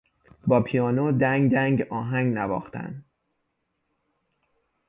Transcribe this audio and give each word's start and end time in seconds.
با 0.47 0.61
پیانو 0.61 1.11
دنگدنگ 1.17 1.81
آهنگ 1.89 2.33
نواختن 2.33 3.05